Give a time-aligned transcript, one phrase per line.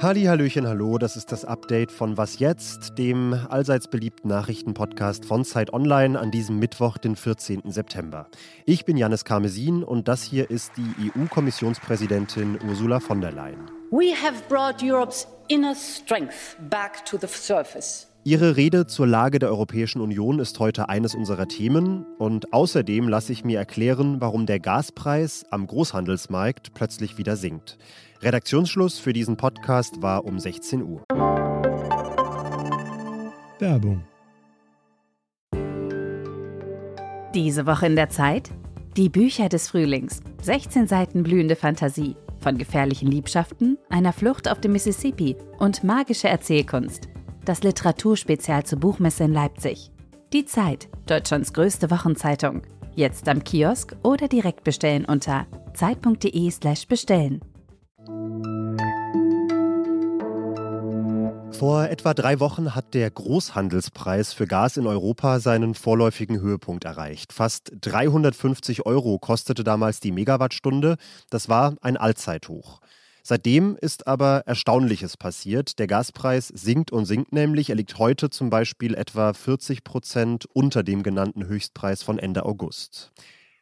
[0.00, 5.44] Halli, Hallöchen, hallo, das ist das Update von Was jetzt, dem allseits beliebten Nachrichtenpodcast von
[5.44, 7.70] Zeit Online an diesem Mittwoch, den 14.
[7.70, 8.28] September.
[8.64, 13.70] Ich bin Janis Karmesin und das hier ist die EU-Kommissionspräsidentin Ursula von der Leyen.
[13.90, 18.06] We have brought Europe's inner strength back to the surface.
[18.28, 23.32] Ihre Rede zur Lage der Europäischen Union ist heute eines unserer Themen und außerdem lasse
[23.32, 27.78] ich mir erklären, warum der Gaspreis am Großhandelsmarkt plötzlich wieder sinkt.
[28.20, 31.04] Redaktionsschluss für diesen Podcast war um 16 Uhr.
[33.60, 34.04] Werbung.
[37.34, 38.50] Diese Woche in der Zeit?
[38.98, 40.20] Die Bücher des Frühlings.
[40.42, 42.14] 16 Seiten blühende Fantasie.
[42.40, 47.08] Von gefährlichen Liebschaften, einer Flucht auf dem Mississippi und magische Erzählkunst.
[47.48, 49.90] Das Literaturspezial zur Buchmesse in Leipzig.
[50.34, 52.60] Die Zeit, Deutschlands größte Wochenzeitung.
[52.94, 57.40] Jetzt am Kiosk oder direkt bestellen unter zeit.de/slash bestellen.
[61.52, 67.32] Vor etwa drei Wochen hat der Großhandelspreis für Gas in Europa seinen vorläufigen Höhepunkt erreicht.
[67.32, 70.98] Fast 350 Euro kostete damals die Megawattstunde.
[71.30, 72.82] Das war ein Allzeithoch.
[73.28, 75.78] Seitdem ist aber Erstaunliches passiert.
[75.78, 77.68] Der Gaspreis sinkt und sinkt nämlich.
[77.68, 83.12] Er liegt heute zum Beispiel etwa 40 Prozent unter dem genannten Höchstpreis von Ende August.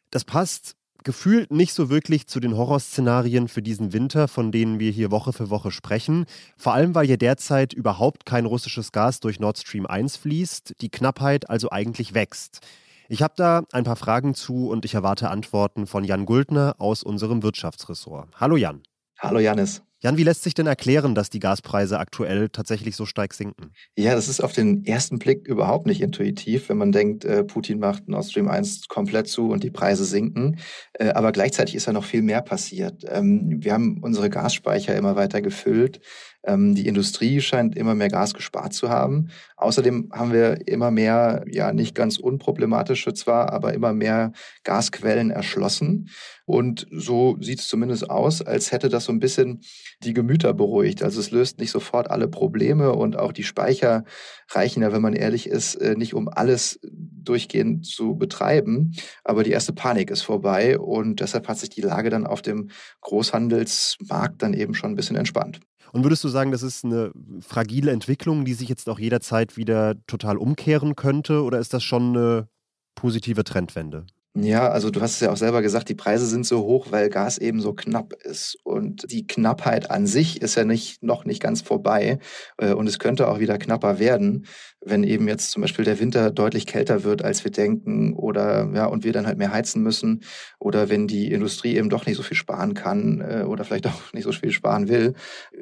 [0.09, 4.89] Das passt gefühlt nicht so wirklich zu den Horrorszenarien für diesen Winter, von denen wir
[4.89, 6.27] hier Woche für Woche sprechen.
[6.55, 10.89] Vor allem, weil hier derzeit überhaupt kein russisches Gas durch Nord Stream 1 fließt, die
[10.89, 12.61] Knappheit also eigentlich wächst.
[13.09, 17.03] Ich habe da ein paar Fragen zu und ich erwarte Antworten von Jan Guldner aus
[17.03, 18.29] unserem Wirtschaftsressort.
[18.39, 18.81] Hallo Jan.
[19.19, 19.81] Hallo Janis.
[19.99, 23.71] Jan, wie lässt sich denn erklären, dass die Gaspreise aktuell tatsächlich so stark sinken?
[23.95, 27.79] Ja, das ist auf den ersten Blick überhaupt nicht intuitiv, wenn man denkt, äh, Putin
[27.79, 30.59] macht Nord Stream 1 komplett zu und die Preise sinken.
[30.93, 33.05] Äh, aber gleichzeitig ist ja noch viel mehr passiert.
[33.07, 35.99] Ähm, wir haben unsere Gasspeicher immer weiter gefüllt.
[36.43, 39.29] Ähm, die Industrie scheint immer mehr Gas gespart zu haben.
[39.57, 44.31] Außerdem haben wir immer mehr, ja nicht ganz unproblematische zwar, aber immer mehr
[44.63, 46.09] Gasquellen erschlossen.
[46.45, 49.61] Und so sieht es zumindest aus, als hätte das so ein bisschen
[50.03, 51.03] die Gemüter beruhigt.
[51.03, 54.05] Also es löst nicht sofort alle Probleme und auch die Speicher
[54.49, 58.93] reichen ja, wenn man ehrlich ist, äh, nicht um alles durchgehend zu betreiben.
[59.25, 62.69] Aber die erste Panik ist vorbei und deshalb hat sich die Lage dann auf dem
[63.01, 65.59] Großhandelsmarkt dann eben schon ein bisschen entspannt.
[65.91, 67.11] Und würdest du sagen, das ist eine
[67.41, 71.43] fragile Entwicklung, die sich jetzt auch jederzeit wieder total umkehren könnte?
[71.43, 72.47] Oder ist das schon eine
[72.95, 74.05] positive Trendwende?
[74.39, 77.09] Ja, also du hast es ja auch selber gesagt, die Preise sind so hoch, weil
[77.09, 78.55] Gas eben so knapp ist.
[78.63, 82.19] Und die Knappheit an sich ist ja nicht, noch nicht ganz vorbei.
[82.57, 84.45] Äh, und es könnte auch wieder knapper werden,
[84.89, 88.85] wenn eben jetzt zum Beispiel der Winter deutlich kälter wird, als wir denken, oder ja,
[88.85, 90.23] und wir dann halt mehr heizen müssen,
[90.59, 94.13] oder wenn die Industrie eben doch nicht so viel sparen kann äh, oder vielleicht auch
[94.13, 95.13] nicht so viel sparen will.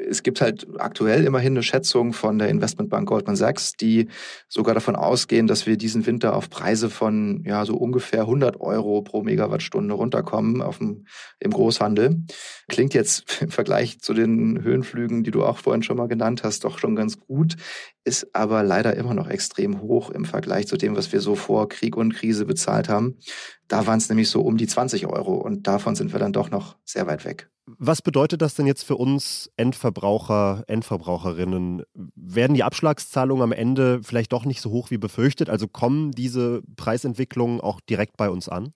[0.10, 4.08] Es gibt halt aktuell immerhin eine Schätzung von der Investmentbank Goldman Sachs, die
[4.48, 9.02] sogar davon ausgehen, dass wir diesen Winter auf Preise von ja so ungefähr 100 Euro
[9.02, 11.06] pro Megawattstunde runterkommen auf dem,
[11.40, 12.24] im Großhandel.
[12.68, 16.64] Klingt jetzt im Vergleich zu den Höhenflügen, die du auch vorhin schon mal genannt hast,
[16.64, 17.56] doch schon ganz gut,
[18.04, 21.70] ist aber leider immer noch extrem hoch im Vergleich zu dem, was wir so vor
[21.70, 23.18] Krieg und Krise bezahlt haben.
[23.68, 26.52] Da waren es nämlich so um die 20 Euro und davon sind wir dann doch
[26.52, 27.50] noch sehr weit weg.
[27.66, 31.82] Was bedeutet das denn jetzt für uns Endverbraucher, Endverbraucherinnen?
[32.16, 35.50] Werden die Abschlagszahlungen am Ende vielleicht doch nicht so hoch wie befürchtet?
[35.50, 38.74] Also kommen diese Preisentwicklungen auch direkt bei uns an?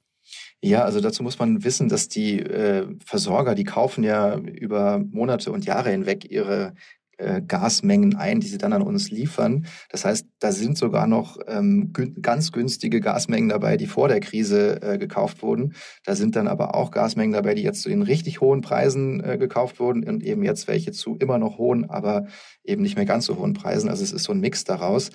[0.62, 5.52] Ja, also dazu muss man wissen, dass die äh, Versorger, die kaufen ja über Monate
[5.52, 6.74] und Jahre hinweg ihre
[7.20, 9.66] äh, Gasmengen ein, die sie dann an uns liefern.
[9.90, 14.82] Das heißt, da sind sogar noch ähm, ganz günstige Gasmengen dabei, die vor der Krise
[14.82, 15.74] äh, gekauft wurden.
[16.06, 19.38] Da sind dann aber auch Gasmengen dabei, die jetzt zu den richtig hohen Preisen äh,
[19.38, 22.28] gekauft wurden und eben jetzt welche zu immer noch hohen, aber
[22.64, 23.90] eben nicht mehr ganz so hohen Preisen.
[23.90, 25.12] Also es ist so ein Mix daraus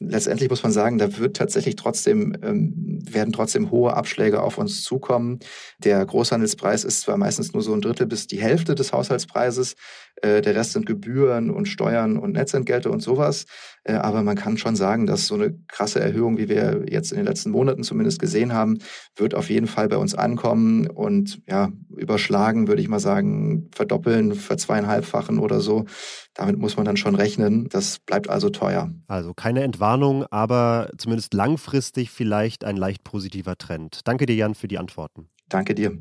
[0.00, 4.82] letztendlich muss man sagen, da wird tatsächlich trotzdem, ähm, werden trotzdem hohe Abschläge auf uns
[4.82, 5.38] zukommen.
[5.78, 9.76] Der Großhandelspreis ist zwar meistens nur so ein Drittel bis die Hälfte des Haushaltspreises,
[10.22, 13.46] äh, der Rest sind Gebühren und Steuern und Netzentgelte und sowas.
[13.84, 17.18] Äh, aber man kann schon sagen, dass so eine krasse Erhöhung, wie wir jetzt in
[17.18, 18.78] den letzten Monaten zumindest gesehen haben,
[19.16, 21.70] wird auf jeden Fall bei uns ankommen und ja,
[22.04, 25.86] überschlagen, würde ich mal sagen, verdoppeln, verzweieinhalbfachen oder so.
[26.34, 27.68] Damit muss man dann schon rechnen.
[27.68, 28.92] Das bleibt also teuer.
[29.08, 34.00] Also keine Entwarnung, aber zumindest langfristig vielleicht ein leicht positiver Trend.
[34.04, 35.28] Danke dir, Jan, für die Antworten.
[35.48, 35.98] Danke dir.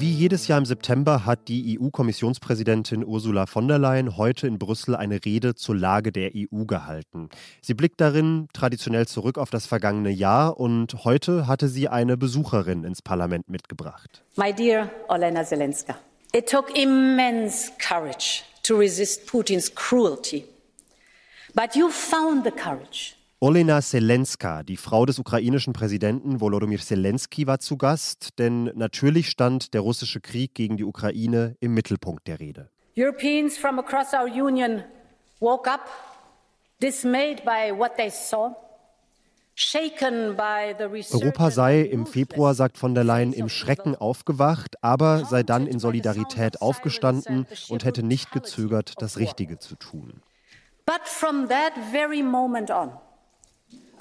[0.00, 4.96] Wie jedes Jahr im September hat die EU-Kommissionspräsidentin Ursula von der Leyen heute in Brüssel
[4.96, 7.28] eine Rede zur Lage der EU gehalten.
[7.60, 12.84] Sie blickt darin traditionell zurück auf das vergangene Jahr und heute hatte sie eine Besucherin
[12.84, 14.24] ins Parlament mitgebracht.
[14.36, 15.98] My dear Olena Zelenska,
[16.32, 20.46] it took immense courage to resist Putin's cruelty.
[21.54, 27.58] But you found the courage Olena Selenska, die Frau des ukrainischen Präsidenten Volodymyr Zelensky, war
[27.58, 32.68] zu Gast, denn natürlich stand der russische Krieg gegen die Ukraine im Mittelpunkt der Rede.
[32.98, 34.84] Europeans from across our union
[35.38, 35.88] woke up
[36.82, 38.54] dismayed by what they saw.
[41.12, 45.78] Europa sei im Februar, sagt von der Leyen, im Schrecken aufgewacht, aber sei dann in
[45.78, 50.22] Solidarität aufgestanden und hätte nicht gezögert, das Richtige zu tun.
[50.84, 52.92] But from that very moment on,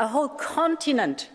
[0.01, 1.29] A whole continent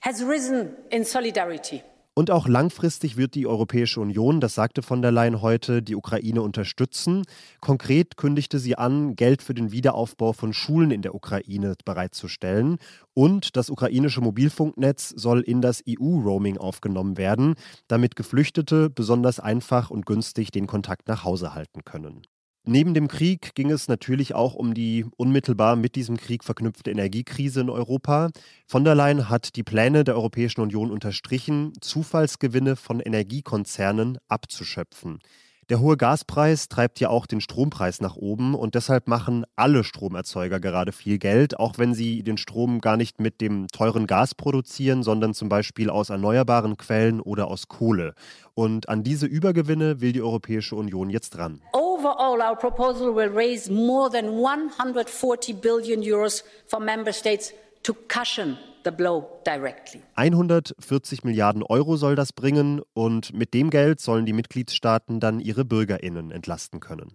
[0.00, 1.80] has risen in solidarity.
[2.12, 6.42] Und auch langfristig wird die Europäische Union, das sagte von der Leyen heute, die Ukraine
[6.42, 7.22] unterstützen.
[7.60, 12.78] Konkret kündigte sie an, Geld für den Wiederaufbau von Schulen in der Ukraine bereitzustellen.
[13.14, 17.54] Und das ukrainische Mobilfunknetz soll in das EU-Roaming aufgenommen werden,
[17.86, 22.22] damit Geflüchtete besonders einfach und günstig den Kontakt nach Hause halten können.
[22.66, 27.60] Neben dem Krieg ging es natürlich auch um die unmittelbar mit diesem Krieg verknüpfte Energiekrise
[27.60, 28.30] in Europa.
[28.66, 35.18] Von der Leyen hat die Pläne der Europäischen Union unterstrichen, Zufallsgewinne von Energiekonzernen abzuschöpfen.
[35.70, 40.60] Der hohe Gaspreis treibt ja auch den Strompreis nach oben und deshalb machen alle Stromerzeuger
[40.60, 45.02] gerade viel Geld, auch wenn sie den Strom gar nicht mit dem teuren Gas produzieren,
[45.02, 48.14] sondern zum Beispiel aus erneuerbaren Quellen oder aus Kohle.
[48.52, 51.62] Und an diese Übergewinne will die Europäische Union jetzt ran.
[52.04, 58.58] Overall, our proposal will raise more than 140 billion euros for member states to cushion
[58.82, 60.02] the blow directly.
[60.16, 65.64] 140 Milliarden Euro soll das bringen und mit dem Geld sollen die Mitgliedstaaten dann ihre
[65.64, 67.10] Bürgerinnen entlasten können.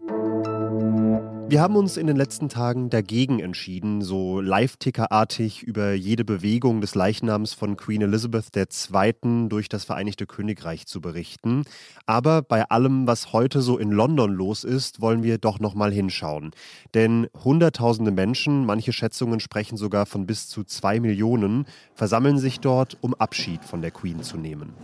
[1.50, 6.94] Wir haben uns in den letzten Tagen dagegen entschieden, so Live-Ticker-artig über jede Bewegung des
[6.94, 9.50] Leichnams von Queen Elizabeth II.
[9.50, 11.64] durch das Vereinigte Königreich zu berichten.
[12.06, 16.52] Aber bei allem, was heute so in London los ist, wollen wir doch nochmal hinschauen.
[16.94, 21.66] Denn Hunderttausende Menschen, manche Schätzungen sprechen sogar von bis zu zwei Millionen,
[21.96, 24.76] versammeln sich dort, um Abschied von der Queen zu nehmen.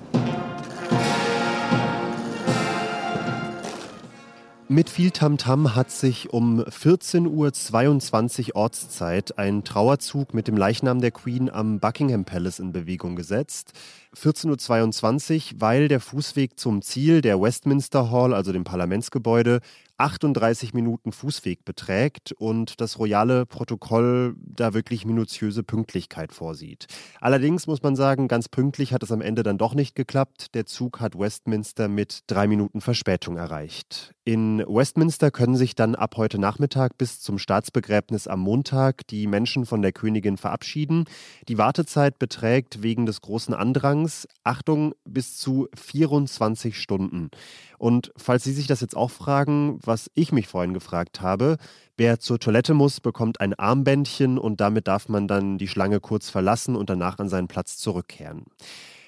[4.68, 11.02] Mit viel Tamtam -Tam hat sich um 14.22 Uhr Ortszeit ein Trauerzug mit dem Leichnam
[11.02, 13.74] der Queen am Buckingham Palace in Bewegung gesetzt.
[14.18, 19.60] 14.22 Uhr, weil der Fußweg zum Ziel der Westminster Hall, also dem Parlamentsgebäude,
[19.98, 26.88] 38 Minuten Fußweg beträgt und das royale Protokoll da wirklich minutiöse Pünktlichkeit vorsieht.
[27.22, 30.54] Allerdings muss man sagen, ganz pünktlich hat es am Ende dann doch nicht geklappt.
[30.54, 34.14] Der Zug hat Westminster mit drei Minuten Verspätung erreicht.
[34.26, 39.66] In Westminster können sich dann ab heute Nachmittag bis zum Staatsbegräbnis am Montag die Menschen
[39.66, 41.06] von der Königin verabschieden.
[41.48, 47.30] Die Wartezeit beträgt wegen des großen Andrangs, Achtung, bis zu 24 Stunden.
[47.78, 51.58] Und falls Sie sich das jetzt auch fragen, was ich mich vorhin gefragt habe,
[51.98, 56.30] wer zur Toilette muss, bekommt ein Armbändchen und damit darf man dann die Schlange kurz
[56.30, 58.46] verlassen und danach an seinen Platz zurückkehren.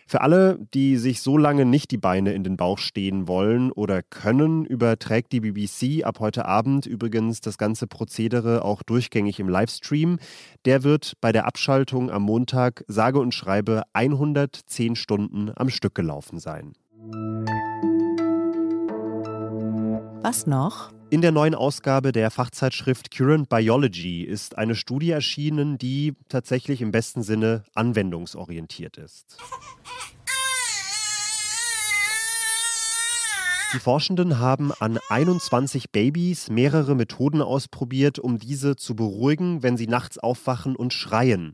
[0.09, 4.01] Für alle, die sich so lange nicht die Beine in den Bauch stehen wollen oder
[4.01, 10.17] können, überträgt die BBC ab heute Abend übrigens das ganze Prozedere auch durchgängig im Livestream.
[10.63, 16.39] Der wird bei der Abschaltung am Montag sage und schreibe 110 Stunden am Stück gelaufen
[16.39, 16.71] sein.
[20.23, 20.91] Was noch?
[21.09, 26.91] In der neuen Ausgabe der Fachzeitschrift Current Biology ist eine Studie erschienen, die tatsächlich im
[26.91, 29.37] besten Sinne anwendungsorientiert ist.
[33.73, 39.87] Die Forschenden haben an 21 Babys mehrere Methoden ausprobiert, um diese zu beruhigen, wenn sie
[39.87, 41.53] nachts aufwachen und schreien.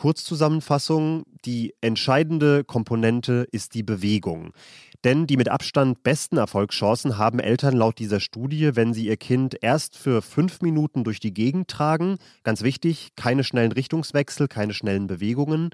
[0.00, 4.54] Kurzzusammenfassung, die entscheidende Komponente ist die Bewegung.
[5.04, 9.56] Denn die mit Abstand besten Erfolgschancen haben Eltern laut dieser Studie, wenn sie ihr Kind
[9.60, 12.16] erst für fünf Minuten durch die Gegend tragen.
[12.44, 15.70] Ganz wichtig, keine schnellen Richtungswechsel, keine schnellen Bewegungen.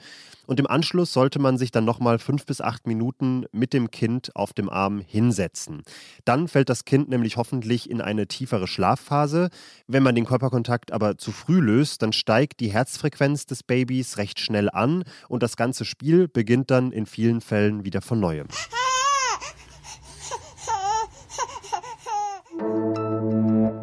[0.46, 4.34] Und im Anschluss sollte man sich dann nochmal fünf bis acht Minuten mit dem Kind
[4.36, 5.82] auf dem Arm hinsetzen.
[6.24, 9.50] Dann fällt das Kind nämlich hoffentlich in eine tiefere Schlafphase.
[9.88, 14.40] Wenn man den Körperkontakt aber zu früh löst, dann steigt die Herzfrequenz des Babys recht
[14.40, 18.48] schnell an und das ganze Spiel beginnt dann in vielen Fällen wieder von neuem.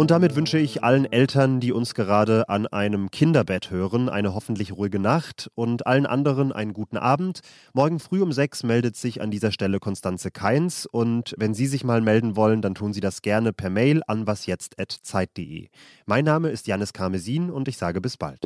[0.04, 4.74] Und damit wünsche ich allen Eltern, die uns gerade an einem Kinderbett hören, eine hoffentlich
[4.74, 7.40] ruhige Nacht und allen anderen einen guten Abend.
[7.72, 11.86] Morgen früh um sechs meldet sich an dieser Stelle Konstanze Keins und wenn Sie sich
[11.86, 15.70] mal melden wollen, dann tun Sie das gerne per Mail an wasjetzt.zeit.de.
[16.06, 18.42] Mein Name ist Janis Karmesin und ich sage bis bald.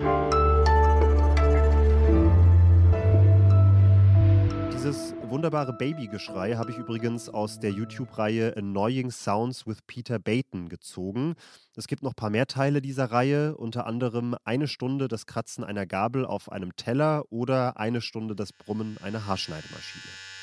[4.77, 11.33] Dieses wunderbare Babygeschrei habe ich übrigens aus der YouTube-Reihe Annoying Sounds with Peter Baton gezogen.
[11.75, 15.63] Es gibt noch ein paar mehr Teile dieser Reihe, unter anderem eine Stunde das Kratzen
[15.63, 20.36] einer Gabel auf einem Teller oder eine Stunde das Brummen einer Haarschneidemaschine.